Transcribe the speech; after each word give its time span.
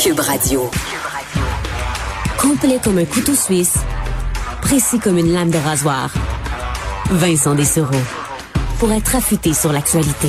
Cube 0.00 0.20
Radio. 0.20 0.70
Complet 2.38 2.78
comme 2.82 2.98
un 2.98 3.04
couteau 3.04 3.34
suisse, 3.34 3.74
précis 4.60 4.98
comme 4.98 5.18
une 5.18 5.32
lame 5.32 5.50
de 5.50 5.58
rasoir. 5.58 6.12
Vincent 7.10 7.54
Dessereau. 7.54 7.96
Pour 8.78 8.92
être 8.92 9.16
affûté 9.16 9.52
sur 9.52 9.72
l'actualité. 9.72 10.28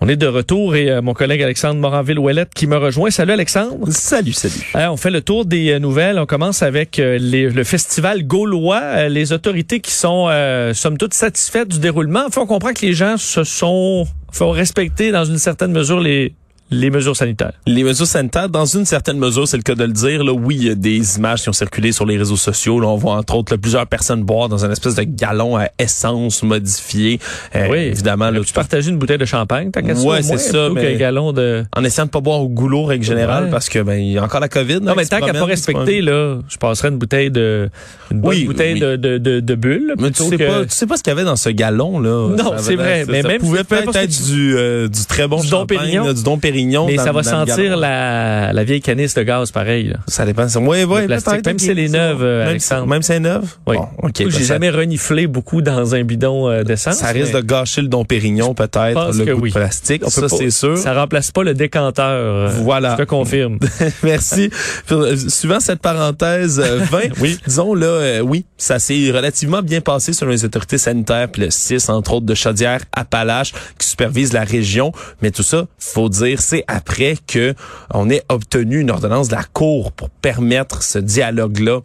On 0.00 0.08
est 0.08 0.16
de 0.16 0.26
retour 0.26 0.74
et 0.74 0.90
euh, 0.90 1.00
mon 1.00 1.14
collègue 1.14 1.42
Alexandre 1.42 1.80
Moranville-Ouellette 1.80 2.52
qui 2.54 2.66
me 2.66 2.76
rejoint. 2.76 3.10
Salut 3.10 3.32
Alexandre. 3.32 3.88
Salut, 3.90 4.32
salut. 4.32 4.70
Euh, 4.76 4.88
on 4.88 4.96
fait 4.96 5.10
le 5.10 5.20
tour 5.20 5.44
des 5.44 5.70
euh, 5.72 5.78
nouvelles. 5.78 6.18
On 6.18 6.26
commence 6.26 6.62
avec 6.62 6.98
euh, 6.98 7.18
les- 7.20 7.48
le 7.48 7.64
festival 7.64 8.26
gaulois. 8.26 8.80
Euh, 8.82 9.08
les 9.08 9.32
autorités 9.32 9.80
qui 9.80 9.92
sont, 9.92 10.26
euh, 10.28 10.74
somme 10.74 10.98
toute, 10.98 11.14
satisfaites 11.14 11.68
du 11.68 11.78
déroulement. 11.78 12.24
Enfin, 12.26 12.42
on 12.42 12.46
comprend 12.46 12.72
que 12.72 12.84
les 12.84 12.94
gens 12.94 13.16
se 13.16 13.44
sont, 13.44 14.06
faut 14.32 14.50
respecter 14.50 15.10
dans 15.12 15.24
une 15.24 15.38
certaine 15.38 15.72
mesure 15.72 16.00
les, 16.00 16.34
les 16.72 16.90
mesures 16.90 17.16
sanitaires. 17.16 17.52
Les 17.66 17.84
mesures 17.84 18.06
sanitaires, 18.06 18.48
dans 18.48 18.64
une 18.66 18.84
certaine 18.84 19.18
mesure, 19.18 19.46
c'est 19.46 19.56
le 19.56 19.62
cas 19.62 19.74
de 19.74 19.84
le 19.84 19.92
dire. 19.92 20.24
Là, 20.24 20.32
oui, 20.32 20.56
il 20.60 20.66
y 20.66 20.70
a 20.70 20.74
des 20.74 21.16
images 21.18 21.42
qui 21.42 21.48
ont 21.48 21.52
circulé 21.52 21.92
sur 21.92 22.06
les 22.06 22.16
réseaux 22.16 22.36
sociaux. 22.36 22.80
Là, 22.80 22.88
on 22.88 22.96
voit 22.96 23.14
entre 23.14 23.34
autres 23.36 23.52
là, 23.52 23.58
plusieurs 23.58 23.86
personnes 23.86 24.22
boire 24.24 24.48
dans 24.48 24.64
un 24.64 24.70
espèce 24.70 24.94
de 24.94 25.02
galon 25.02 25.56
à 25.56 25.68
essence 25.78 26.42
modifié. 26.42 27.20
Euh, 27.54 27.68
oui, 27.70 27.78
évidemment. 27.78 28.30
Là, 28.30 28.40
tu 28.44 28.52
partager 28.52 28.90
une 28.90 28.98
bouteille 28.98 29.18
de 29.18 29.24
champagne, 29.24 29.70
t'as 29.70 29.82
qu'à 29.82 29.92
Ouais, 29.94 30.22
c'est 30.22 30.38
ça, 30.38 30.68
mais- 30.74 30.96
galon 30.96 31.32
de... 31.32 31.64
en 31.76 31.84
essayant 31.84 32.06
de 32.06 32.10
pas 32.10 32.20
boire 32.20 32.40
au 32.40 32.48
goulot, 32.48 32.84
règle 32.84 33.04
générale, 33.04 33.44
Ouais. 33.44 33.50
parce 33.50 33.68
que 33.68 33.78
ben 33.80 33.94
il 33.98 34.12
y 34.12 34.18
a 34.18 34.24
encore 34.24 34.40
la 34.40 34.48
COVID. 34.48 34.80
Non, 34.80 34.94
mais 34.96 35.04
tant 35.06 35.20
qu'à 35.20 35.32
pas 35.32 35.44
respecter, 35.44 36.00
là, 36.00 36.38
je 36.48 36.56
passerais 36.56 36.88
une 36.88 36.98
bouteille 36.98 37.30
de, 37.30 37.68
une 38.10 38.20
bonne 38.20 38.30
Oui, 38.30 38.44
bouteille 38.44 38.74
oui. 38.74 38.80
de, 38.80 38.96
de, 38.96 39.18
de, 39.18 39.40
de 39.40 39.54
bulles. 39.54 39.94
Mais 39.98 40.10
tu 40.10 40.22
sais 40.24 40.36
que- 40.36 40.46
pas, 40.46 40.62
tu 40.64 40.70
sais 40.70 40.86
pas 40.86 40.96
ce 40.96 41.02
qu'il 41.02 41.10
y 41.10 41.16
avait 41.16 41.24
dans 41.24 41.36
ce 41.36 41.48
galon 41.50 42.00
là. 42.00 42.28
Non, 42.36 42.52
c'est 42.58 42.76
vrai, 42.76 43.04
ça- 43.04 43.12
mais 43.12 43.22
ça 43.22 43.28
même 43.28 43.40
pouvait 43.40 43.64
peut-être 43.64 43.94
être 43.96 44.24
du 44.24 44.56
euh, 44.56 44.88
du 44.88 45.04
très 45.06 45.26
bon 45.28 45.40
Du 45.40 45.48
champagne, 45.48 45.78
Pérignon. 45.78 46.12
du 46.12 46.22
Dom 46.22 46.38
Pérignon. 46.40 46.61
Mais 46.86 46.96
dans- 46.96 47.04
ça 47.04 47.12
va 47.12 47.22
dans 47.22 47.30
sentir 47.46 47.76
la, 47.76 48.52
la 48.52 48.64
vieille 48.64 48.80
canisse 48.80 49.14
de 49.14 49.22
gaz, 49.22 49.50
pareil. 49.50 49.88
là. 49.88 49.96
Ça 50.06 50.24
dépend. 50.24 50.46
Oui, 50.56 50.84
oui, 50.84 51.06
plastique, 51.06 51.44
même 51.46 51.58
si 51.58 51.70
elle 51.70 51.78
est 51.78 51.88
neuve, 51.88 52.22
euh, 52.22 52.38
même, 52.40 52.48
Alexandre. 52.48 52.82
si- 52.84 52.88
même 52.88 53.02
si 53.02 53.12
elle 53.12 53.16
est 53.18 53.20
neuve? 53.20 53.44
Oui. 53.66 53.76
Bon, 53.76 53.88
ok. 54.02 54.12
J'ai 54.18 54.24
ben, 54.24 54.30
ça- 54.32 54.40
jamais 54.44 54.70
reniflé 54.70 55.26
beaucoup 55.26 55.62
dans 55.62 55.94
un 55.94 56.02
bidon 56.04 56.48
euh, 56.48 56.62
d'essence. 56.62 56.96
Ça 56.96 57.08
risque 57.08 57.32
mais 57.34 57.40
de 57.42 57.46
gâcher 57.46 57.82
le 57.82 57.88
Dom 57.88 58.06
Pérignon, 58.06 58.54
peut-être, 58.54 59.12
le 59.16 59.34
goût 59.34 59.42
oui. 59.42 59.50
de 59.50 59.54
plastique. 59.54 60.02
on 60.04 60.10
ça, 60.10 60.28
c'est 60.28 60.50
sûr. 60.50 60.76
Ça 60.78 60.94
remplace 60.94 61.30
pas 61.30 61.42
le 61.42 61.54
décanteur. 61.54 62.06
euh, 62.08 62.48
Voilà. 62.62 62.92
Je 62.98 63.02
te 63.04 63.08
confirme. 63.08 63.58
Merci. 64.02 64.50
Euh, 64.90 65.16
Suivant 65.28 65.60
cette 65.60 65.80
parenthèse, 65.80 66.60
euh, 66.64 66.78
20, 66.90 67.00
Oui. 67.20 67.38
disons 67.46 67.74
là, 67.74 67.86
euh, 67.86 68.20
oui, 68.20 68.44
ça 68.56 68.78
s'est 68.78 69.10
relativement 69.12 69.62
bien 69.62 69.80
passé 69.80 70.12
selon 70.12 70.30
les 70.30 70.44
autorités 70.44 70.78
sanitaires, 70.78 71.28
puis 71.30 71.42
le 71.42 71.50
6, 71.50 71.88
entre 71.88 72.14
autres, 72.14 72.26
de 72.26 72.34
Chaudière-Appalaches, 72.34 73.52
qui 73.78 73.86
supervise 73.86 74.32
la 74.32 74.44
région. 74.44 74.92
Mais 75.22 75.30
tout 75.30 75.42
ça, 75.42 75.66
faut 75.78 76.08
dire, 76.08 76.40
c'est 76.52 76.64
après 76.68 77.14
que 77.26 77.54
on 77.94 78.10
ait 78.10 78.24
obtenu 78.28 78.80
une 78.80 78.90
ordonnance 78.90 79.28
de 79.28 79.36
la 79.36 79.42
Cour 79.42 79.90
pour 79.90 80.10
permettre 80.10 80.82
ce 80.82 80.98
dialogue-là 80.98 81.80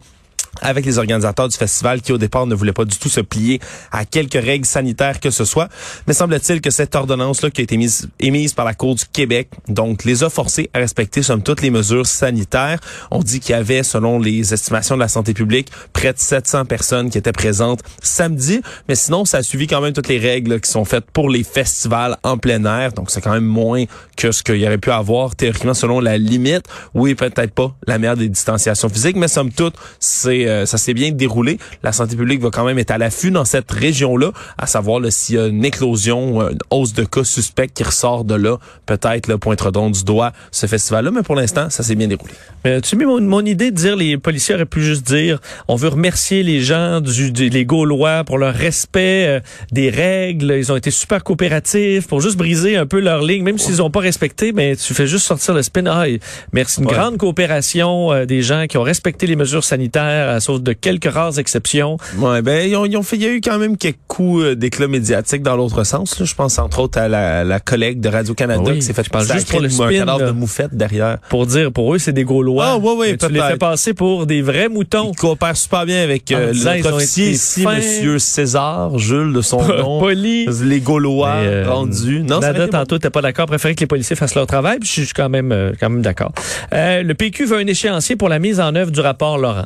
avec 0.60 0.84
les 0.84 0.98
organisateurs 0.98 1.48
du 1.48 1.56
festival 1.56 2.00
qui 2.00 2.12
au 2.12 2.18
départ 2.18 2.46
ne 2.46 2.54
voulaient 2.54 2.72
pas 2.72 2.84
du 2.84 2.98
tout 2.98 3.08
se 3.08 3.20
plier 3.20 3.60
à 3.92 4.04
quelques 4.04 4.34
règles 4.34 4.66
sanitaires 4.66 5.20
que 5.20 5.30
ce 5.30 5.44
soit. 5.44 5.68
Mais 6.06 6.14
semble-t-il 6.14 6.60
que 6.60 6.70
cette 6.70 6.94
ordonnance-là 6.94 7.50
qui 7.50 7.60
a 7.60 7.64
été 7.64 7.76
mise, 7.76 8.08
émise 8.20 8.52
par 8.54 8.64
la 8.64 8.74
Cour 8.74 8.94
du 8.94 9.04
Québec, 9.12 9.48
donc 9.68 10.04
les 10.04 10.24
a 10.24 10.30
forcés 10.30 10.70
à 10.74 10.78
respecter 10.78 11.22
somme 11.22 11.42
toutes 11.42 11.62
les 11.62 11.70
mesures 11.70 12.06
sanitaires. 12.06 12.78
On 13.10 13.20
dit 13.20 13.40
qu'il 13.40 13.52
y 13.52 13.58
avait, 13.58 13.82
selon 13.82 14.18
les 14.18 14.52
estimations 14.52 14.94
de 14.94 15.00
la 15.00 15.08
santé 15.08 15.34
publique, 15.34 15.68
près 15.92 16.12
de 16.12 16.18
700 16.18 16.64
personnes 16.64 17.10
qui 17.10 17.18
étaient 17.18 17.32
présentes 17.32 17.82
samedi. 18.02 18.60
Mais 18.88 18.94
sinon, 18.94 19.24
ça 19.24 19.38
a 19.38 19.42
suivi 19.42 19.66
quand 19.66 19.80
même 19.80 19.92
toutes 19.92 20.08
les 20.08 20.18
règles 20.18 20.60
qui 20.60 20.70
sont 20.70 20.84
faites 20.84 21.10
pour 21.12 21.30
les 21.30 21.44
festivals 21.44 22.16
en 22.22 22.38
plein 22.38 22.64
air. 22.64 22.92
Donc 22.92 23.10
c'est 23.10 23.20
quand 23.20 23.32
même 23.32 23.44
moins 23.44 23.84
que 24.16 24.32
ce 24.32 24.42
qu'il 24.42 24.56
y 24.56 24.66
aurait 24.66 24.78
pu 24.78 24.90
avoir 24.90 25.36
théoriquement 25.36 25.74
selon 25.74 26.00
la 26.00 26.18
limite. 26.18 26.66
Oui, 26.94 27.14
peut-être 27.14 27.52
pas 27.52 27.74
la 27.86 27.98
meilleure 27.98 28.16
des 28.16 28.28
distanciations 28.28 28.88
physiques, 28.88 29.16
mais 29.16 29.28
somme 29.28 29.52
toute, 29.52 29.74
c'est 30.00 30.37
euh, 30.46 30.66
ça 30.66 30.78
s'est 30.78 30.94
bien 30.94 31.10
déroulé. 31.10 31.58
La 31.82 31.92
santé 31.92 32.14
publique 32.16 32.40
va 32.40 32.50
quand 32.50 32.64
même 32.64 32.78
être 32.78 32.90
à 32.90 32.98
l'affût 32.98 33.30
dans 33.30 33.44
cette 33.44 33.70
région-là, 33.70 34.32
à 34.58 34.66
savoir 34.66 35.00
s'il 35.10 35.36
y 35.36 35.38
a 35.38 35.46
une 35.46 35.64
éclosion, 35.64 36.42
une 36.50 36.58
hausse 36.70 36.92
de 36.92 37.04
cas 37.04 37.24
suspects 37.24 37.72
qui 37.72 37.82
ressort 37.82 38.24
de 38.24 38.34
là, 38.34 38.58
peut-être 38.86 39.26
le 39.28 39.38
pointre 39.38 39.70
donc 39.70 39.94
du 39.94 40.04
doigt 40.04 40.32
ce 40.50 40.66
festival-là, 40.66 41.10
mais 41.10 41.22
pour 41.22 41.34
l'instant, 41.34 41.70
ça 41.70 41.82
s'est 41.82 41.94
bien 41.94 42.08
déroulé. 42.08 42.32
Mais 42.64 42.80
tu 42.80 42.96
mets 42.96 43.04
mon, 43.06 43.20
mon 43.20 43.44
idée 43.44 43.70
de 43.70 43.76
dire 43.76 43.96
les 43.96 44.18
policiers 44.18 44.54
auraient 44.54 44.66
pu 44.66 44.82
juste 44.82 45.06
dire 45.06 45.38
on 45.68 45.76
veut 45.76 45.88
remercier 45.88 46.42
les 46.42 46.60
gens 46.60 47.00
du, 47.00 47.32
du- 47.32 47.48
les 47.48 47.64
Gaulois 47.64 48.24
pour 48.24 48.38
leur 48.38 48.54
respect 48.54 49.26
euh, 49.28 49.40
des 49.72 49.90
règles. 49.90 50.54
Ils 50.58 50.70
ont 50.72 50.76
été 50.76 50.90
super 50.90 51.24
coopératifs 51.24 52.06
pour 52.06 52.20
juste 52.20 52.36
briser 52.36 52.76
un 52.76 52.86
peu 52.86 53.00
leur 53.00 53.22
ligne, 53.22 53.42
même 53.42 53.58
s'ils 53.58 53.80
ont 53.82 53.90
pas 53.90 54.00
respecté. 54.00 54.52
Mais 54.52 54.76
tu 54.76 54.94
fais 54.94 55.06
juste 55.06 55.26
sortir 55.26 55.54
le 55.54 55.62
spin. 55.62 55.84
Ah, 55.86 56.04
merci 56.52 56.80
une 56.80 56.86
Ouais. 56.86 56.92
grande 56.94 57.16
coopération 57.18 58.12
euh, 58.12 58.24
des 58.26 58.42
gens 58.42 58.66
qui 58.68 58.76
ont 58.78 58.82
respecté 58.82 59.26
les 59.26 59.36
mesures 59.36 59.64
sanitaires, 59.64 60.27
à 60.28 60.40
sauf 60.40 60.60
de 60.60 60.72
quelques 60.72 61.10
rares 61.10 61.38
exceptions. 61.38 61.96
Ouais, 62.18 62.42
ben 62.42 62.68
ils 62.68 62.76
ont, 62.76 62.84
ils 62.84 62.96
ont 62.96 63.02
fait, 63.02 63.16
il 63.16 63.22
y 63.22 63.26
a 63.26 63.30
eu 63.30 63.40
quand 63.40 63.58
même 63.58 63.76
quelques 63.76 63.98
coups 64.06 64.42
euh, 64.44 64.54
d'éclat 64.56 64.88
médiatique 64.88 65.42
dans 65.42 65.56
l'autre 65.56 65.84
sens. 65.84 66.18
là. 66.18 66.24
Je 66.24 66.34
pense 66.34 66.58
entre 66.58 66.80
autres 66.80 66.98
à 66.98 67.08
la, 67.08 67.44
la 67.44 67.60
collègue 67.60 68.00
de 68.00 68.08
Radio 68.08 68.34
Canada 68.34 68.62
oui, 68.66 68.76
qui 68.76 68.82
s'est 68.82 68.92
fait 68.92 69.04
sacrer 69.04 69.34
juste 69.34 69.50
pour 69.50 69.60
le 69.60 69.66
un 69.66 69.70
spin, 69.70 69.90
cadavre 69.90 70.20
là. 70.20 70.26
de 70.26 70.32
moufette 70.32 70.74
derrière. 70.74 71.18
Pour 71.28 71.46
dire, 71.46 71.72
pour 71.72 71.94
eux, 71.94 71.98
c'est 71.98 72.12
des 72.12 72.24
Gaulois. 72.24 72.64
Ah, 72.72 72.76
ouais, 72.78 72.94
ouais, 72.96 73.16
tu 73.16 73.28
les 73.32 73.40
fais 73.40 73.56
passer 73.56 73.94
pour 73.94 74.26
des 74.26 74.42
vrais 74.42 74.68
moutons. 74.68 75.10
Il 75.12 75.16
coopère 75.16 75.56
super 75.56 75.86
bien 75.86 76.02
avec 76.02 76.30
euh, 76.32 76.52
ils 76.54 76.64
notre 76.64 76.94
officier 76.94 77.30
ici, 77.30 77.62
fins. 77.62 77.76
Monsieur 77.76 78.18
César, 78.18 78.98
Jules 78.98 79.32
de 79.32 79.40
son 79.40 79.62
nom. 79.66 80.00
Poli. 80.00 80.46
Les 80.62 80.80
Gaulois 80.80 81.28
euh, 81.36 81.64
rendus. 81.68 82.20
Non, 82.20 82.40
ça 82.40 82.52
Nada, 82.52 82.66
bon. 82.66 82.72
tantôt, 82.72 82.98
t'es 82.98 83.10
pas 83.10 83.22
d'accord. 83.22 83.46
Préférait 83.46 83.74
que 83.74 83.80
les 83.80 83.86
policiers 83.86 84.16
fassent 84.16 84.34
leur 84.34 84.46
travail. 84.46 84.78
Puis 84.80 84.88
je 84.88 85.02
suis 85.04 85.12
quand 85.14 85.28
même, 85.28 85.52
euh, 85.52 85.72
quand 85.80 85.88
même 85.90 86.02
d'accord. 86.02 86.32
Euh, 86.72 87.02
le 87.02 87.14
PQ 87.14 87.46
veut 87.46 87.58
un 87.58 87.66
échéancier 87.66 88.16
pour 88.16 88.28
la 88.28 88.38
mise 88.38 88.60
en 88.60 88.74
œuvre 88.74 88.90
du 88.90 89.00
rapport 89.00 89.38
Laurent. 89.38 89.64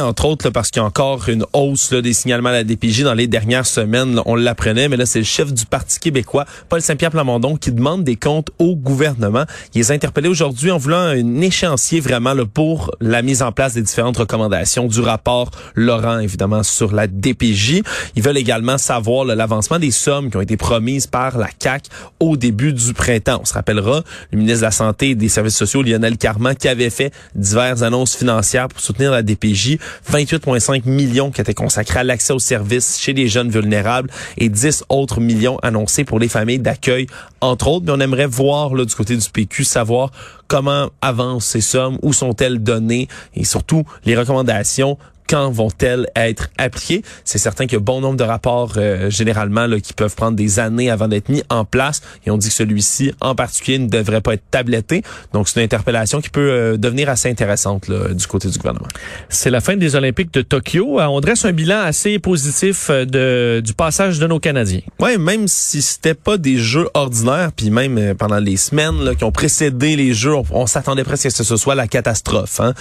Entre 0.00 0.24
autres, 0.24 0.46
là, 0.46 0.50
parce 0.50 0.70
qu'il 0.70 0.80
y 0.80 0.84
a 0.84 0.86
encore 0.86 1.28
une 1.28 1.44
hausse 1.52 1.92
là, 1.92 2.00
des 2.00 2.12
signalements 2.12 2.50
à 2.50 2.52
la 2.52 2.64
DPJ 2.64 3.02
dans 3.02 3.14
les 3.14 3.26
dernières 3.26 3.66
semaines. 3.66 4.20
on 4.26 4.34
l'apprenait, 4.34 4.88
mais 4.88 4.96
là, 4.96 5.06
c'est 5.06 5.18
le 5.18 5.24
chef 5.24 5.52
du 5.52 5.66
Parti 5.66 5.98
québécois, 5.98 6.44
Paul 6.68 6.80
Saint-Pierre 6.80 7.10
Plamondon, 7.10 7.56
qui 7.56 7.72
demande 7.72 8.04
des 8.04 8.16
comptes 8.16 8.50
au 8.58 8.76
gouvernement. 8.76 9.44
Il 9.74 9.78
les 9.78 9.90
a 9.90 9.94
interpellés 9.94 10.28
aujourd'hui 10.28 10.70
en 10.70 10.78
voulant 10.78 10.98
un 10.98 11.40
échéancier 11.40 12.00
vraiment 12.00 12.34
là, 12.34 12.44
pour 12.44 12.94
la 13.00 13.22
mise 13.22 13.42
en 13.42 13.52
place 13.52 13.74
des 13.74 13.82
différentes 13.82 14.16
recommandations 14.16 14.86
du 14.86 15.00
rapport 15.00 15.50
Laurent, 15.74 16.18
évidemment, 16.18 16.62
sur 16.62 16.92
la 16.92 17.06
DPJ. 17.06 17.82
Ils 18.14 18.22
veulent 18.22 18.38
également 18.38 18.78
savoir 18.78 19.24
l'avancement 19.24 19.78
des 19.78 19.90
sommes 19.90 20.30
qui 20.30 20.36
ont 20.36 20.40
été 20.40 20.56
promises 20.56 21.06
par 21.06 21.38
la 21.38 21.48
CAC 21.48 21.84
au 22.20 22.36
début 22.36 22.72
du 22.72 22.92
printemps. 22.92 23.40
On 23.42 23.44
se 23.44 23.54
rappellera, 23.54 24.02
le 24.30 24.38
ministre 24.38 24.60
de 24.60 24.64
la 24.64 24.70
Santé 24.70 25.10
et 25.10 25.14
des 25.14 25.28
Services 25.28 25.56
sociaux, 25.56 25.82
Lionel 25.82 26.16
Carman, 26.16 26.54
qui 26.54 26.68
avait 26.68 26.90
fait 26.90 27.12
diverses 27.34 27.82
annonces 27.82 28.16
financières 28.16 28.68
pour 28.68 28.80
soutenir 28.80 29.10
la 29.10 29.22
DPJ, 29.22 29.78
28,5 30.10 30.88
millions 30.88 31.30
qui 31.30 31.40
étaient 31.40 31.54
consacrés 31.54 32.00
à 32.00 32.04
l'accès 32.04 32.32
aux 32.32 32.38
services 32.38 32.98
chez 32.98 33.12
les 33.12 33.28
jeunes 33.28 33.50
vulnérables 33.50 34.10
et 34.38 34.48
10 34.48 34.84
autres 34.88 35.20
millions 35.20 35.58
annoncés 35.58 36.04
pour 36.04 36.18
les 36.18 36.28
familles 36.28 36.58
d'accueil, 36.58 37.06
entre 37.40 37.68
autres. 37.68 37.86
Mais 37.86 37.92
on 37.92 38.00
aimerait 38.00 38.26
voir 38.26 38.74
là, 38.74 38.84
du 38.84 38.94
côté 38.94 39.16
du 39.16 39.30
PQ, 39.30 39.64
savoir 39.64 40.10
comment 40.48 40.90
avancent 41.00 41.46
ces 41.46 41.60
sommes, 41.60 41.98
où 42.02 42.12
sont-elles 42.12 42.62
données 42.62 43.08
et 43.34 43.44
surtout 43.44 43.84
les 44.04 44.16
recommandations 44.16 44.98
quand 45.28 45.50
vont-elles 45.50 46.08
être 46.16 46.50
appliquées? 46.58 47.02
C'est 47.24 47.38
certain 47.38 47.66
qu'il 47.66 47.74
y 47.74 47.76
a 47.76 47.80
bon 47.80 48.00
nombre 48.00 48.16
de 48.16 48.24
rapports 48.24 48.74
euh, 48.76 49.10
généralement 49.10 49.66
là, 49.66 49.80
qui 49.80 49.92
peuvent 49.92 50.14
prendre 50.14 50.36
des 50.36 50.58
années 50.58 50.90
avant 50.90 51.08
d'être 51.08 51.28
mis 51.28 51.42
en 51.48 51.64
place 51.64 52.02
et 52.24 52.30
on 52.30 52.38
dit 52.38 52.48
que 52.48 52.54
celui-ci 52.54 53.12
en 53.20 53.34
particulier 53.34 53.78
ne 53.78 53.88
devrait 53.88 54.20
pas 54.20 54.34
être 54.34 54.44
tabletté. 54.50 55.02
Donc 55.32 55.48
c'est 55.48 55.60
une 55.60 55.64
interpellation 55.64 56.20
qui 56.20 56.30
peut 56.30 56.50
euh, 56.50 56.76
devenir 56.76 57.08
assez 57.08 57.28
intéressante 57.28 57.88
là, 57.88 58.12
du 58.12 58.26
côté 58.26 58.48
du 58.48 58.58
gouvernement. 58.58 58.88
C'est 59.28 59.50
la 59.50 59.60
fin 59.60 59.76
des 59.76 59.94
Olympiques 59.94 60.32
de 60.32 60.42
Tokyo. 60.42 61.00
Euh, 61.00 61.06
On 61.06 61.20
dresse 61.20 61.44
un 61.44 61.52
bilan 61.52 61.80
assez 61.80 62.18
positif 62.18 62.88
euh, 62.90 63.04
de, 63.04 63.60
du 63.60 63.74
passage 63.74 64.18
de 64.18 64.26
nos 64.26 64.38
Canadiens. 64.38 64.80
Ouais, 65.00 65.18
même 65.18 65.48
si 65.48 65.82
c'était 65.82 66.14
pas 66.14 66.36
des 66.38 66.58
jeux 66.58 66.88
ordinaires, 66.94 67.50
puis 67.54 67.70
même 67.70 67.98
euh, 67.98 68.14
pendant 68.14 68.38
les 68.38 68.56
semaines 68.56 69.02
là, 69.02 69.14
qui 69.14 69.24
ont 69.24 69.32
précédé 69.32 69.96
les 69.96 70.14
jeux, 70.14 70.34
on, 70.34 70.44
on 70.50 70.66
s'attendait 70.66 71.04
presque 71.04 71.26
à 71.26 71.30
ce 71.30 71.38
que 71.38 71.44
ce 71.44 71.56
soit 71.56 71.74
la 71.74 71.88
catastrophe. 71.88 72.60
Hein? 72.60 72.74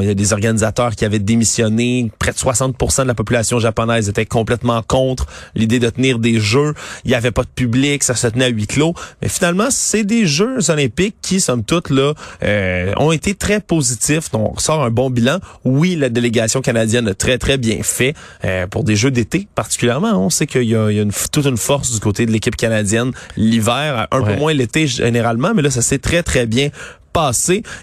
Il 0.00 0.06
y 0.06 0.10
a 0.10 0.14
des 0.14 0.32
organisateurs 0.32 0.94
qui 0.94 1.04
avaient 1.04 1.18
démissionné. 1.18 1.77
Près 2.18 2.32
de 2.32 2.38
60 2.38 2.76
de 2.78 3.02
la 3.04 3.14
population 3.14 3.58
japonaise 3.58 4.08
était 4.08 4.26
complètement 4.26 4.82
contre 4.82 5.26
l'idée 5.54 5.78
de 5.78 5.88
tenir 5.90 6.18
des 6.18 6.40
jeux. 6.40 6.74
Il 7.04 7.10
y 7.10 7.14
avait 7.14 7.30
pas 7.30 7.42
de 7.42 7.48
public, 7.48 8.02
ça 8.02 8.14
se 8.14 8.26
tenait 8.26 8.46
à 8.46 8.48
huis 8.48 8.66
clos. 8.66 8.94
Mais 9.22 9.28
finalement, 9.28 9.68
c'est 9.70 10.04
des 10.04 10.26
Jeux 10.26 10.70
olympiques 10.70 11.16
qui, 11.22 11.40
somme 11.40 11.64
toute, 11.64 11.90
là, 11.90 12.14
euh, 12.42 12.92
ont 12.96 13.12
été 13.12 13.34
très 13.34 13.60
positifs. 13.60 14.30
Donc, 14.30 14.54
on 14.56 14.58
sort 14.58 14.82
un 14.84 14.90
bon 14.90 15.10
bilan. 15.10 15.38
Oui, 15.64 15.96
la 15.96 16.08
délégation 16.08 16.60
canadienne 16.60 17.08
a 17.08 17.14
très, 17.14 17.38
très 17.38 17.58
bien 17.58 17.78
fait 17.82 18.14
euh, 18.44 18.66
pour 18.66 18.84
des 18.84 18.96
Jeux 18.96 19.10
d'été 19.10 19.48
particulièrement. 19.54 20.12
On 20.24 20.30
sait 20.30 20.46
qu'il 20.46 20.64
y 20.64 20.74
a, 20.76 20.90
il 20.90 20.96
y 20.96 21.00
a 21.00 21.02
une, 21.02 21.12
toute 21.32 21.46
une 21.46 21.56
force 21.56 21.92
du 21.92 22.00
côté 22.00 22.26
de 22.26 22.32
l'équipe 22.32 22.56
canadienne 22.56 23.12
l'hiver, 23.36 24.06
un 24.10 24.20
Ouais. 24.20 24.34
peu 24.34 24.40
moins 24.40 24.52
l'été 24.52 24.86
généralement, 24.88 25.52
mais 25.54 25.62
là, 25.62 25.70
ça 25.70 25.80
s'est 25.82 25.98
très, 25.98 26.22
très 26.24 26.46
bien 26.46 26.70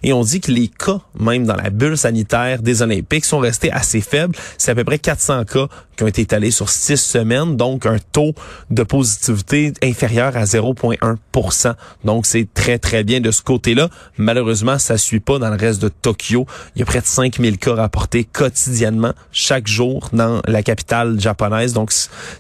et 0.04 0.14
on 0.14 0.24
dit 0.24 0.40
que 0.40 0.52
les 0.52 0.68
cas, 0.68 1.00
même 1.20 1.46
dans 1.46 1.56
la 1.56 1.70
bulle 1.70 1.98
sanitaire 1.98 2.62
des 2.62 2.82
Olympiques, 2.82 3.26
sont 3.26 3.40
restés 3.40 3.72
assez 3.72 4.02
faibles. 4.02 4.36
C'est 4.58 4.72
à 4.72 4.76
peu 4.76 4.84
près 4.84 5.00
400 5.00 5.46
cas 5.46 5.68
qui 5.96 6.04
ont 6.04 6.08
été 6.08 6.22
étalés 6.22 6.52
sur 6.52 6.70
six 6.70 6.98
semaines, 6.98 7.58
donc 7.58 7.86
un 7.86 7.98
taux 8.12 8.34
de 8.70 8.84
positivité 8.84 9.74
inférieur 9.84 10.36
à 10.38 10.44
0,1% 10.44 11.74
Donc, 12.04 12.26
c'est 12.26 12.48
très, 12.54 12.78
très 12.80 13.04
bien 13.04 13.20
de 13.20 13.32
ce 13.32 13.42
côté-là. 13.42 13.90
Malheureusement, 14.18 14.78
ça 14.80 14.98
suit 14.98 15.20
pas 15.20 15.40
dans 15.40 15.50
le 15.50 15.58
reste 15.58 15.82
de 15.82 15.90
Tokyo. 15.90 16.46
Il 16.76 16.80
y 16.80 16.82
a 16.82 16.86
près 16.86 17.02
de 17.02 17.06
5000 17.06 17.58
cas 17.58 17.74
rapportés 17.76 18.24
quotidiennement, 18.24 19.14
chaque 19.32 19.68
jour, 19.68 20.10
dans 20.14 20.42
la 20.48 20.64
capitale 20.64 21.20
japonaise. 21.20 21.74
Donc, 21.74 21.92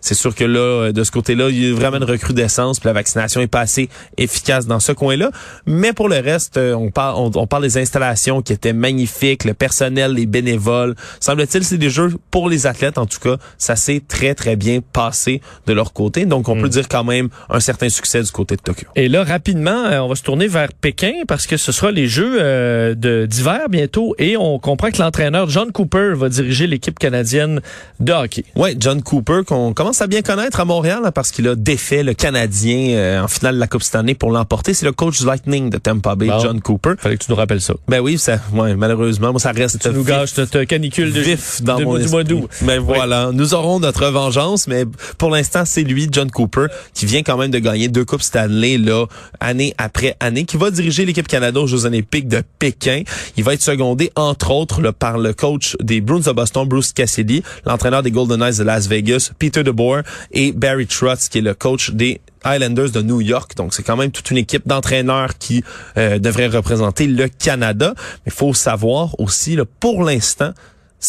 c'est 0.01 0.13
sûr 0.13 0.33
que 0.33 0.43
là, 0.43 0.91
de 0.91 1.03
ce 1.03 1.11
côté-là, 1.11 1.49
il 1.49 1.63
y 1.63 1.71
a 1.71 1.73
vraiment 1.73 1.97
une 1.97 2.03
recrudescence, 2.03 2.79
puis 2.79 2.87
la 2.87 2.93
vaccination 2.93 3.41
est 3.41 3.47
pas 3.47 3.61
assez 3.61 3.89
efficace 4.17 4.65
dans 4.65 4.79
ce 4.79 4.91
coin-là. 4.91 5.31
Mais 5.65 5.93
pour 5.93 6.09
le 6.09 6.19
reste, 6.19 6.57
euh, 6.57 6.73
on 6.73 6.91
parle, 6.91 7.31
on, 7.35 7.47
parle 7.47 7.63
des 7.63 7.77
installations 7.77 8.41
qui 8.41 8.53
étaient 8.53 8.73
magnifiques, 8.73 9.43
le 9.43 9.53
personnel, 9.53 10.13
les 10.13 10.25
bénévoles. 10.25 10.95
Semble-t-il, 11.19 11.63
c'est 11.63 11.77
des 11.77 11.89
jeux 11.89 12.13
pour 12.31 12.49
les 12.49 12.67
athlètes, 12.67 12.97
en 12.97 13.05
tout 13.05 13.19
cas. 13.19 13.37
Ça 13.57 13.75
s'est 13.75 14.01
très, 14.07 14.35
très 14.35 14.55
bien 14.55 14.79
passé 14.81 15.41
de 15.67 15.73
leur 15.73 15.93
côté. 15.93 16.25
Donc, 16.25 16.49
on 16.49 16.55
peut 16.55 16.67
mm. 16.67 16.69
dire 16.69 16.87
quand 16.87 17.03
même 17.03 17.29
un 17.49 17.59
certain 17.59 17.89
succès 17.89 18.21
du 18.21 18.31
côté 18.31 18.55
de 18.55 18.61
Tokyo. 18.61 18.87
Et 18.95 19.07
là, 19.07 19.23
rapidement, 19.23 19.85
euh, 19.85 19.99
on 19.99 20.07
va 20.07 20.15
se 20.15 20.23
tourner 20.23 20.47
vers 20.47 20.73
Pékin 20.73 21.13
parce 21.27 21.47
que 21.47 21.57
ce 21.57 21.71
sera 21.71 21.91
les 21.91 22.07
Jeux 22.07 22.37
euh, 22.39 23.25
d'hiver 23.25 23.69
bientôt 23.69 24.15
et 24.17 24.37
on 24.37 24.59
comprend 24.59 24.91
que 24.91 25.01
l'entraîneur 25.01 25.49
John 25.49 25.71
Cooper 25.71 26.13
va 26.15 26.29
diriger 26.29 26.67
l'équipe 26.67 26.97
canadienne 26.97 27.61
de 27.99 28.11
hockey. 28.11 28.43
Oui, 28.55 28.75
John 28.79 29.01
Cooper 29.01 29.41
qu'on 29.45 29.73
commence 29.73 30.01
à 30.01 30.07
bien 30.07 30.21
connaître 30.21 30.59
à 30.59 30.65
Montréal 30.65 31.11
parce 31.13 31.31
qu'il 31.31 31.47
a 31.47 31.55
défait 31.55 32.03
le 32.03 32.13
Canadien 32.13 32.95
euh, 32.95 33.23
en 33.23 33.27
finale 33.27 33.55
de 33.55 33.59
la 33.59 33.67
Coupe 33.67 33.83
cette 33.83 33.95
année 33.95 34.15
pour 34.15 34.31
l'emporter. 34.31 34.73
C'est 34.73 34.85
le 34.85 34.91
coach 34.91 35.19
du 35.19 35.25
Lightning 35.25 35.69
de 35.69 35.77
Tampa 35.77 36.15
Bay, 36.15 36.29
John 36.41 36.61
Cooper. 36.61 36.93
Fallait 36.97 37.17
que 37.17 37.23
tu 37.23 37.31
nous 37.31 37.37
rappelles 37.37 37.61
ça. 37.61 37.73
Ben 37.87 37.99
oui, 37.99 38.17
ça, 38.17 38.39
ouais, 38.53 38.75
malheureusement, 38.75 39.31
moi, 39.31 39.39
ça 39.39 39.51
reste 39.51 39.79
tu 39.79 39.89
nous 39.89 40.03
gâches 40.03 40.37
notre 40.37 40.63
canicule 40.63 41.13
de 41.13 41.19
vif 41.19 41.61
dans 41.61 41.79
mon 41.79 41.97
du 41.97 42.07
mois 42.07 42.23
d'août. 42.23 42.49
Mais 42.61 42.77
voilà, 42.77 43.31
nous 43.35 43.53
aurons 43.53 43.79
notre 43.79 44.05
vengeance, 44.07 44.67
mais 44.67 44.85
pour 45.17 45.29
l'instant, 45.29 45.63
c'est 45.65 45.83
lui, 45.83 46.07
John 46.09 46.31
Cooper, 46.31 46.67
qui 46.93 47.05
vient 47.05 47.21
quand 47.21 47.37
même 47.37 47.51
de 47.51 47.59
gagner 47.59 47.89
deux 47.89 48.05
coupes 48.05 48.21
Stanley 48.21 48.77
là, 48.77 49.05
année 49.39 49.73
après 49.77 50.15
année, 50.19 50.45
qui 50.45 50.57
va 50.57 50.71
diriger 50.71 51.05
l'équipe 51.05 51.27
Canada 51.27 51.59
aux 51.59 51.67
Jeux 51.67 51.85
Olympiques 51.85 52.27
de 52.27 52.41
Pékin. 52.59 53.03
Il 53.37 53.43
va 53.43 53.53
être 53.53 53.61
secondé 53.61 54.11
entre 54.15 54.51
autres 54.51 54.91
par 54.91 55.17
le 55.17 55.33
coach 55.33 55.75
des 55.81 56.01
Bruins 56.01 56.21
de 56.21 56.31
Boston, 56.31 56.67
Bruce 56.67 56.93
Cassidy, 56.93 57.43
l'entraîneur 57.65 58.03
des 58.03 58.11
Golden 58.11 58.39
Knights 58.39 58.57
de 58.57 58.63
Las 58.63 58.87
Vegas, 58.87 59.31
Peter 59.37 59.63
DeBoer 59.63 60.01
et 60.31 60.51
Barry 60.53 60.87
Trotz, 60.87 61.29
qui 61.29 61.39
est 61.39 61.41
le 61.41 61.53
coach 61.53 61.91
des 61.91 62.21
Islanders 62.45 62.91
de 62.91 63.01
New 63.01 63.21
York. 63.21 63.55
Donc, 63.55 63.73
c'est 63.73 63.83
quand 63.83 63.97
même 63.97 64.11
toute 64.11 64.31
une 64.31 64.37
équipe 64.37 64.67
d'entraîneurs 64.67 65.37
qui 65.37 65.63
euh, 65.97 66.19
devrait 66.19 66.47
représenter 66.47 67.07
le 67.07 67.27
Canada. 67.27 67.93
Mais 67.97 68.31
il 68.31 68.31
faut 68.31 68.53
savoir 68.53 69.19
aussi, 69.19 69.57
pour 69.79 70.03
l'instant, 70.03 70.53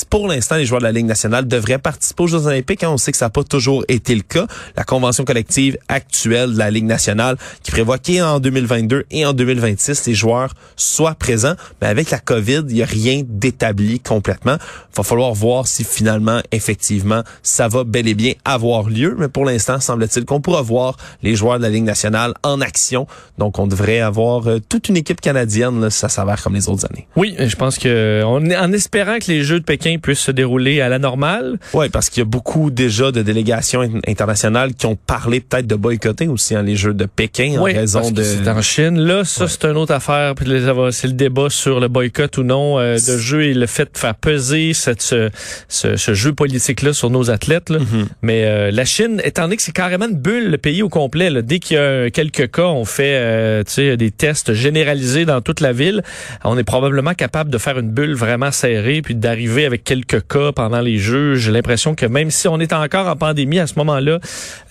pour 0.05 0.29
l'instant, 0.29 0.57
les 0.57 0.67
joueurs 0.67 0.81
de 0.81 0.87
la 0.87 0.93
Ligue 0.93 1.07
nationale 1.07 1.47
devraient 1.47 1.79
participer 1.79 2.23
aux 2.25 2.27
Jeux 2.27 2.47
olympiques. 2.47 2.83
Hein. 2.85 2.91
On 2.91 2.97
sait 2.99 3.13
que 3.13 3.19
ça 3.19 3.27
n'a 3.27 3.31
pas 3.31 3.45
toujours 3.45 3.85
été 3.89 4.15
le 4.15 4.23
cas. 4.23 4.47
La 4.77 4.85
convention 4.85 5.25
collective 5.25 5.79
actuelle 5.89 6.53
de 6.53 6.59
la 6.59 6.71
Ligue 6.71 6.85
nationale 6.85 7.37
qui 7.63 7.71
prévoit 7.71 7.99
qu'en 7.99 8.41
2022 8.41 9.05
et 9.11 9.27
en 9.27 9.33
2026, 9.33 10.07
les 10.07 10.15
joueurs 10.15 10.53
soient 10.77 11.15
présents. 11.15 11.55
Mais 11.81 11.89
avec 11.89 12.11
la 12.11 12.19
COVID, 12.19 12.65
il 12.69 12.75
n'y 12.75 12.83
a 12.83 12.87
rien 12.87 13.23
d'établi 13.25 14.01
complètement. 14.01 14.57
Il 14.93 14.97
va 14.97 15.03
falloir 15.03 15.33
voir 15.35 15.67
si 15.67 15.85
finalement, 15.85 16.41
effectivement, 16.53 17.23
ça 17.43 17.69
va 17.69 17.85
bel 17.85 18.09
et 18.09 18.15
bien 18.15 18.33
avoir 18.45 18.89
lieu. 18.89 19.15
Mais 19.19 19.29
pour 19.29 19.45
l'instant, 19.45 19.81
semble-t-il 19.81 20.25
qu'on 20.25 20.41
pourra 20.41 20.63
voir 20.63 20.97
les 21.23 21.35
joueurs 21.35 21.59
de 21.59 21.63
la 21.63 21.71
Ligue 21.71 21.85
nationale 21.85 22.35
en 22.43 22.61
action. 22.61 23.07
Donc, 23.39 23.59
on 23.59 23.67
devrait 23.67 24.01
avoir 24.01 24.47
euh, 24.49 24.61
toute 24.69 24.89
une 24.89 24.97
équipe 24.97 25.21
canadienne. 25.21 25.81
Là, 25.81 25.91
ça 25.91 26.09
s'avère 26.09 26.43
comme 26.43 26.55
les 26.55 26.69
autres 26.69 26.87
années. 26.91 27.07
Oui, 27.17 27.37
je 27.39 27.57
pense 27.57 27.79
que 27.79 28.23
on, 28.25 28.51
en 28.51 28.73
espérant 28.73 29.19
que 29.19 29.31
les 29.31 29.43
Jeux 29.43 29.61
de 29.61 29.65
Pékin 29.65 29.86
puisse 30.00 30.21
se 30.21 30.31
dérouler 30.31 30.81
à 30.81 30.88
la 30.88 30.99
normale. 30.99 31.59
Oui, 31.73 31.88
parce 31.88 32.11
qu'il 32.11 32.21
y 32.21 32.23
a 32.23 32.29
beaucoup 32.29 32.71
déjà 32.71 33.12
de 33.12 33.23
délégations 33.23 33.83
internationales 34.06 34.75
qui 34.75 34.87
ont 34.87 34.97
parlé 34.97 35.41
peut-être 35.41 35.67
de 35.67 35.75
boycotter 35.75 36.29
aussi 36.29 36.55
hein, 36.55 36.62
les 36.62 36.77
Jeux 36.77 36.94
de 36.94 37.06
Pékin 37.06 37.59
en 37.59 37.65
raison 37.65 38.11
de. 38.11 38.23
C'est 38.23 38.49
en 38.49 38.62
Chine. 38.62 38.99
Là, 38.99 39.25
ça 39.25 39.49
c'est 39.49 39.65
une 39.65 39.77
autre 39.77 39.94
affaire. 39.94 40.35
C'est 40.91 41.06
le 41.06 41.12
débat 41.12 41.50
sur 41.50 41.81
le 41.81 41.88
boycott 41.88 42.37
ou 42.38 42.43
non 42.43 42.79
euh, 42.79 42.94
de 42.94 43.19
jeu 43.19 43.43
et 43.44 43.55
le 43.55 43.67
fait 43.67 43.93
de 43.93 43.99
faire 43.99 44.15
peser 44.15 44.73
cette, 44.75 45.03
ce, 45.03 45.31
ce, 45.69 46.15
jeu 46.15 46.33
politique-là 46.33 46.93
sur 46.93 47.11
nos 47.11 47.31
athlètes. 47.31 47.71
Là. 47.71 47.79
Mm-hmm. 47.79 48.06
Mais 48.23 48.44
euh, 48.44 48.71
la 48.71 48.85
Chine, 48.85 49.21
étant 49.25 49.43
donné 49.43 49.56
que 49.56 49.62
c'est 49.62 49.73
carrément 49.73 50.06
une 50.06 50.17
bulle, 50.17 50.50
le 50.50 50.59
pays 50.59 50.83
au 50.83 50.88
complet, 50.88 51.31
là, 51.31 51.43
dès 51.43 51.59
qu'il 51.59 51.77
y 51.77 51.81
a 51.81 52.11
quelques 52.11 52.50
cas, 52.50 52.67
on 52.67 52.85
fait 52.85 53.15
euh, 53.17 53.62
des 53.97 54.11
tests 54.11 54.55
généralisés 54.55 55.25
dans 55.25 55.41
toute 55.41 55.61
la 55.61 55.73
ville. 55.73 56.03
On 56.44 56.56
est 56.59 56.65
probablement 56.65 57.15
capable 57.15 57.50
de 57.50 57.59
faire 57.59 57.79
une 57.79 57.91
bulle 57.91 58.15
vraiment 58.15 58.50
serrée 58.50 59.03
puis 59.03 59.15
d'arriver 59.15 59.65
avec 59.67 59.75
quelques 59.78 60.26
cas 60.28 60.52
pendant 60.52 60.81
les 60.81 60.99
Jeux. 60.99 61.34
J'ai 61.34 61.52
l'impression 61.52 61.94
que 61.94 62.06
même 62.06 62.31
si 62.31 62.49
on 62.49 62.58
est 62.61 62.73
encore 62.73 63.06
en 63.08 63.17
pandémie 63.17 63.58
à 63.58 63.67
ce 63.67 63.75
moment-là, 63.76 64.19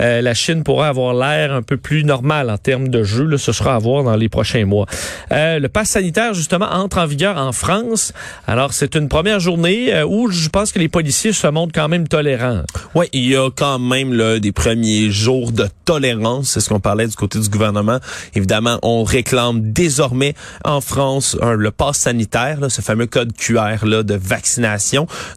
euh, 0.01 0.21
la 0.21 0.33
Chine 0.33 0.63
pourra 0.63 0.87
avoir 0.87 1.13
l'air 1.13 1.53
un 1.53 1.61
peu 1.61 1.77
plus 1.77 2.03
normal 2.03 2.49
en 2.49 2.57
termes 2.57 2.89
de 2.89 3.03
jeux. 3.03 3.25
Là, 3.25 3.37
ce 3.37 3.51
sera 3.51 3.75
à 3.75 3.79
voir 3.79 4.03
dans 4.03 4.15
les 4.15 4.29
prochains 4.29 4.65
mois. 4.65 4.85
Euh, 5.31 5.59
le 5.59 5.69
pass 5.69 5.89
sanitaire, 5.89 6.33
justement, 6.33 6.67
entre 6.71 6.97
en 6.99 7.05
vigueur 7.05 7.37
en 7.37 7.51
France. 7.51 8.13
Alors, 8.47 8.73
c'est 8.73 8.95
une 8.95 9.09
première 9.09 9.39
journée 9.39 9.93
euh, 9.93 10.05
où 10.05 10.29
je 10.29 10.49
pense 10.49 10.71
que 10.71 10.79
les 10.79 10.89
policiers 10.89 11.33
se 11.33 11.47
montrent 11.47 11.73
quand 11.73 11.87
même 11.87 12.07
tolérants. 12.07 12.63
Oui, 12.93 13.07
il 13.13 13.27
y 13.27 13.35
a 13.35 13.49
quand 13.49 13.79
même 13.79 14.13
là, 14.13 14.39
des 14.39 14.51
premiers 14.51 15.09
jours 15.09 15.51
de 15.51 15.67
tolérance. 15.85 16.51
C'est 16.51 16.59
ce 16.59 16.69
qu'on 16.69 16.79
parlait 16.79 17.07
du 17.07 17.15
côté 17.15 17.39
du 17.39 17.49
gouvernement. 17.49 17.99
Évidemment, 18.35 18.79
on 18.81 19.03
réclame 19.03 19.71
désormais 19.71 20.35
en 20.63 20.81
France 20.81 21.37
le 21.41 21.71
pass 21.71 21.97
sanitaire, 21.97 22.59
ce 22.69 22.81
fameux 22.81 23.07
code 23.07 23.33
QR 23.33 23.85
là, 23.85 24.03
de 24.03 24.15
vaccination 24.15 24.84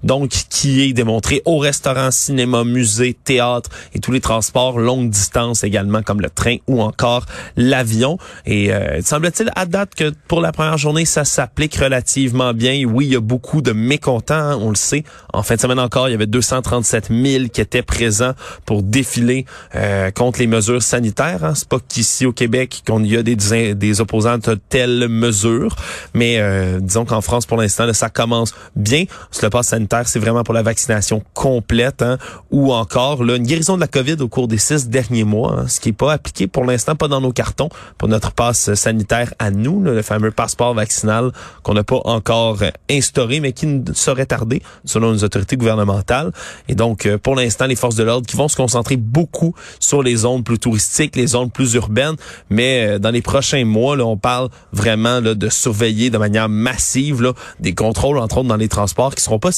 donc 0.02 0.30
qui 0.50 0.82
est 0.82 0.92
démontré 0.92 1.42
au 1.44 1.58
restaurant, 1.58 2.10
cinéma, 2.10 2.64
musée, 2.64 3.16
théâtre 3.24 3.70
et 3.94 4.00
tous 4.00 4.12
les 4.12 4.20
transports 4.20 4.78
longue 4.78 5.10
distance 5.10 5.64
également, 5.64 6.02
comme 6.02 6.20
le 6.20 6.30
train 6.30 6.56
ou 6.66 6.82
encore 6.82 7.26
l'avion. 7.56 8.18
Et 8.46 8.72
euh, 8.72 9.00
semble-t-il 9.02 9.50
à 9.54 9.66
date 9.66 9.94
que 9.94 10.12
pour 10.26 10.40
la 10.40 10.52
première 10.52 10.78
journée, 10.78 11.04
ça 11.04 11.24
s'applique 11.24 11.76
relativement 11.76 12.52
bien. 12.54 12.84
oui, 12.86 13.06
il 13.06 13.12
y 13.12 13.16
a 13.16 13.20
beaucoup 13.20 13.62
de 13.62 13.72
mécontents, 13.72 14.34
hein, 14.34 14.58
on 14.60 14.70
le 14.70 14.76
sait. 14.76 15.04
En 15.32 15.42
fin 15.42 15.56
de 15.56 15.60
semaine 15.60 15.78
encore, 15.78 16.08
il 16.08 16.12
y 16.12 16.14
avait 16.14 16.26
237 16.26 17.08
000 17.10 17.44
qui 17.52 17.60
étaient 17.60 17.82
présents 17.82 18.32
pour 18.64 18.82
défiler 18.82 19.46
euh, 19.74 20.10
contre 20.10 20.40
les 20.40 20.46
mesures 20.46 20.82
sanitaires. 20.82 21.44
Hein. 21.44 21.54
C'est 21.54 21.68
pas 21.68 21.78
qu'ici 21.86 22.26
au 22.26 22.32
Québec 22.32 22.82
qu'on 22.86 23.02
y 23.02 23.16
a 23.16 23.22
des, 23.22 23.36
des 23.74 24.00
opposants 24.00 24.38
de 24.38 24.54
telles 24.68 25.08
mesures, 25.08 25.76
mais 26.14 26.36
euh, 26.38 26.80
disons 26.80 27.04
qu'en 27.04 27.20
France, 27.20 27.46
pour 27.46 27.56
l'instant, 27.56 27.92
ça 27.92 28.10
commence 28.10 28.54
bien 28.76 29.04
le 29.42 29.50
pass 29.50 29.68
sanitaire, 29.68 30.08
c'est 30.08 30.18
vraiment 30.18 30.42
pour 30.42 30.54
la 30.54 30.62
vaccination 30.62 31.22
complète, 31.34 32.02
hein, 32.02 32.18
ou 32.50 32.72
encore 32.72 33.24
là, 33.24 33.36
une 33.36 33.44
guérison 33.44 33.76
de 33.76 33.80
la 33.80 33.88
COVID 33.88 34.16
au 34.20 34.28
cours 34.28 34.48
des 34.48 34.58
six 34.58 34.88
derniers 34.88 35.24
mois, 35.24 35.56
hein, 35.58 35.68
ce 35.68 35.80
qui 35.80 35.90
est 35.90 35.92
pas 35.92 36.12
appliqué 36.12 36.46
pour 36.46 36.64
l'instant, 36.64 36.94
pas 36.96 37.08
dans 37.08 37.20
nos 37.20 37.32
cartons, 37.32 37.68
pour 37.96 38.08
notre 38.08 38.32
passe 38.32 38.74
sanitaire 38.74 39.32
à 39.38 39.50
nous, 39.50 39.80
le 39.80 40.02
fameux 40.02 40.30
passeport 40.30 40.74
vaccinal 40.74 41.32
qu'on 41.62 41.74
n'a 41.74 41.84
pas 41.84 42.00
encore 42.04 42.58
instauré, 42.90 43.40
mais 43.40 43.52
qui 43.52 43.66
ne 43.66 43.92
saurait 43.92 44.26
tarder 44.26 44.62
selon 44.84 45.12
les 45.12 45.24
autorités 45.24 45.56
gouvernementales. 45.56 46.32
Et 46.68 46.74
donc, 46.74 47.06
euh, 47.06 47.18
pour 47.18 47.36
l'instant, 47.36 47.66
les 47.66 47.76
forces 47.76 47.96
de 47.96 48.04
l'ordre 48.04 48.26
qui 48.26 48.36
vont 48.36 48.48
se 48.48 48.56
concentrer 48.56 48.96
beaucoup 48.96 49.54
sur 49.80 50.02
les 50.02 50.16
zones 50.16 50.42
plus 50.42 50.58
touristiques, 50.58 51.16
les 51.16 51.28
zones 51.28 51.50
plus 51.50 51.74
urbaines, 51.74 52.16
mais 52.50 52.86
euh, 52.86 52.98
dans 52.98 53.10
les 53.10 53.22
prochains 53.22 53.64
mois, 53.64 53.96
là, 53.96 54.04
on 54.04 54.16
parle 54.16 54.48
vraiment 54.72 55.20
là, 55.20 55.34
de 55.34 55.48
surveiller 55.48 56.10
de 56.10 56.18
manière 56.18 56.48
massive 56.48 57.22
là, 57.22 57.32
des 57.60 57.74
contrôles, 57.74 58.18
entre 58.18 58.38
autres 58.38 58.48
dans 58.48 58.56
les 58.56 58.68
transports, 58.68 59.14
qui 59.14 59.22
seront 59.28 59.38
pas. 59.38 59.50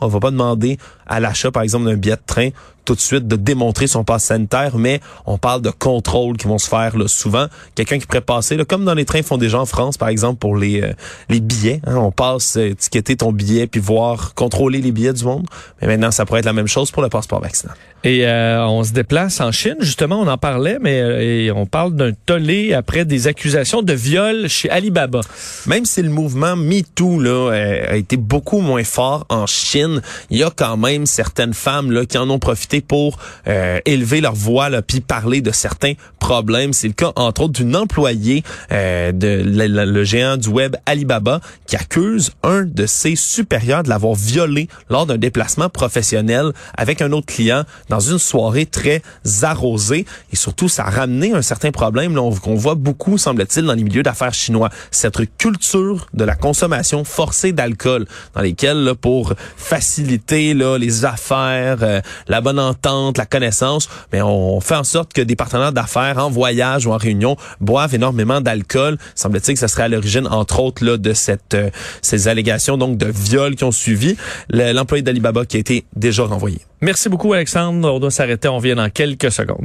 On 0.00 0.08
va 0.08 0.20
pas 0.20 0.30
demander 0.30 0.78
à 1.06 1.20
l'achat, 1.20 1.50
par 1.50 1.62
exemple, 1.62 1.86
d'un 1.86 1.94
billet 1.96 2.16
de 2.16 2.20
train 2.26 2.50
tout 2.86 2.94
de 2.94 3.00
suite 3.00 3.28
de 3.28 3.36
démontrer 3.36 3.86
son 3.86 4.04
passe 4.04 4.24
sanitaire, 4.24 4.78
mais 4.78 5.00
on 5.26 5.36
parle 5.36 5.60
de 5.60 5.70
contrôles 5.70 6.38
qui 6.38 6.46
vont 6.46 6.56
se 6.56 6.68
faire 6.68 6.96
là, 6.96 7.08
souvent. 7.08 7.46
Quelqu'un 7.74 7.98
qui 7.98 8.06
pourrait 8.06 8.22
passer, 8.22 8.56
là, 8.56 8.64
comme 8.64 8.84
dans 8.84 8.94
les 8.94 9.04
trains 9.04 9.22
font 9.22 9.36
déjà 9.36 9.60
en 9.60 9.66
France, 9.66 9.98
par 9.98 10.08
exemple, 10.08 10.38
pour 10.38 10.56
les, 10.56 10.80
euh, 10.80 10.92
les 11.28 11.40
billets. 11.40 11.82
Hein, 11.86 11.96
on 11.96 12.12
passe 12.12 12.56
euh, 12.56 12.70
étiqueter 12.70 13.16
ton 13.16 13.32
billet 13.32 13.66
puis 13.66 13.80
voir, 13.80 14.34
contrôler 14.34 14.80
les 14.80 14.92
billets 14.92 15.12
du 15.12 15.24
monde. 15.24 15.46
Mais 15.82 15.88
maintenant, 15.88 16.10
ça 16.10 16.24
pourrait 16.24 16.40
être 16.40 16.46
la 16.46 16.52
même 16.52 16.68
chose 16.68 16.90
pour 16.90 17.02
le 17.02 17.08
passeport 17.08 17.40
vaccinal. 17.40 17.74
Et 18.04 18.24
euh, 18.24 18.64
on 18.64 18.84
se 18.84 18.92
déplace 18.92 19.40
en 19.40 19.50
Chine, 19.50 19.76
justement, 19.80 20.20
on 20.20 20.28
en 20.28 20.38
parlait, 20.38 20.78
mais 20.80 21.50
on 21.50 21.66
parle 21.66 21.94
d'un 21.96 22.12
tollé 22.12 22.72
après 22.72 23.04
des 23.04 23.26
accusations 23.26 23.82
de 23.82 23.92
viol 23.92 24.48
chez 24.48 24.70
Alibaba. 24.70 25.22
Même 25.66 25.84
si 25.84 26.02
le 26.02 26.10
mouvement 26.10 26.54
MeToo 26.54 27.18
là, 27.18 27.50
a 27.50 27.96
été 27.96 28.16
beaucoup 28.16 28.60
moins 28.60 28.84
fort 28.84 29.26
en 29.28 29.46
Chine, 29.46 30.02
il 30.30 30.38
y 30.38 30.44
a 30.44 30.50
quand 30.54 30.76
même 30.76 31.04
certaines 31.06 31.54
femmes 31.54 31.90
là, 31.90 32.06
qui 32.06 32.16
en 32.16 32.30
ont 32.30 32.38
profité 32.38 32.75
pour 32.80 33.18
euh, 33.46 33.78
élever 33.84 34.20
leur 34.20 34.34
voix 34.34 34.68
là, 34.68 34.82
puis 34.82 35.00
parler 35.00 35.40
de 35.40 35.50
certains 35.50 35.94
problèmes. 36.18 36.72
C'est 36.72 36.88
le 36.88 36.94
cas 36.94 37.12
entre 37.16 37.42
autres 37.42 37.54
d'une 37.54 37.76
employée 37.76 38.42
euh, 38.72 39.12
de 39.12 39.42
le, 39.44 40.04
géant 40.04 40.36
du 40.36 40.48
web 40.48 40.76
Alibaba 40.86 41.40
qui 41.66 41.76
accuse 41.76 42.32
un 42.42 42.62
de 42.62 42.86
ses 42.86 43.16
supérieurs 43.16 43.82
de 43.82 43.88
l'avoir 43.88 44.14
violé 44.14 44.68
lors 44.90 45.06
d'un 45.06 45.18
déplacement 45.18 45.68
professionnel 45.68 46.52
avec 46.76 47.02
un 47.02 47.12
autre 47.12 47.26
client 47.26 47.64
dans 47.88 48.00
une 48.00 48.18
soirée 48.18 48.66
très 48.66 49.02
arrosée 49.42 50.06
et 50.32 50.36
surtout 50.36 50.68
ça 50.68 50.84
a 50.86 50.90
ramené 50.90 51.32
un 51.32 51.42
certain 51.42 51.70
problème 51.70 52.14
qu'on 52.14 52.54
voit 52.54 52.74
beaucoup 52.74 53.18
semble-t-il 53.18 53.66
dans 53.66 53.74
les 53.74 53.84
milieux 53.84 54.02
d'affaires 54.02 54.34
chinois, 54.34 54.70
cette 54.90 55.18
culture 55.36 56.06
de 56.14 56.24
la 56.24 56.34
consommation 56.34 57.04
forcée 57.04 57.52
d'alcool 57.52 58.06
dans 58.34 58.40
lesquels 58.40 58.84
là, 58.84 58.94
pour 58.94 59.34
faciliter 59.56 60.54
là, 60.54 60.78
les 60.78 61.04
affaires, 61.04 61.78
euh, 61.82 62.00
la 62.28 62.40
bonne 62.40 62.58
entente, 62.68 63.18
la 63.18 63.26
connaissance, 63.26 63.88
mais 64.12 64.22
on 64.22 64.60
fait 64.60 64.76
en 64.76 64.84
sorte 64.84 65.12
que 65.12 65.22
des 65.22 65.36
partenaires 65.36 65.72
d'affaires 65.72 66.18
en 66.18 66.30
voyage 66.30 66.86
ou 66.86 66.92
en 66.92 66.96
réunion 66.96 67.36
boivent 67.60 67.94
énormément 67.94 68.40
d'alcool. 68.40 68.98
Semble-t-il 69.14 69.54
que 69.54 69.60
ça 69.60 69.68
serait 69.68 69.84
à 69.84 69.88
l'origine, 69.88 70.26
entre 70.26 70.60
autres, 70.60 70.84
là, 70.84 70.96
de 70.96 71.12
cette, 71.12 71.54
euh, 71.54 71.70
ces 72.02 72.28
allégations 72.28 72.76
donc 72.76 72.98
de 72.98 73.06
viol 73.06 73.56
qui 73.56 73.64
ont 73.64 73.72
suivi. 73.72 74.16
L'employé 74.50 75.02
d'Alibaba 75.02 75.44
qui 75.44 75.56
a 75.56 75.60
été 75.60 75.84
déjà 75.94 76.24
renvoyé. 76.24 76.60
Merci 76.82 77.08
beaucoup, 77.08 77.32
Alexandre. 77.32 77.90
On 77.90 77.98
doit 77.98 78.10
s'arrêter. 78.10 78.48
On 78.48 78.58
vient 78.58 78.76
dans 78.76 78.90
quelques 78.90 79.32
secondes. 79.32 79.64